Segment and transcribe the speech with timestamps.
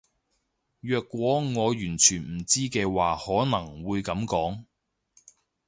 [0.79, 4.65] 若果我完全唔知嘅話可能會噉講